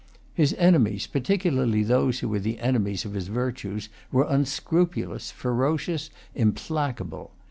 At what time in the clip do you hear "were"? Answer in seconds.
2.29-2.39, 4.11-4.25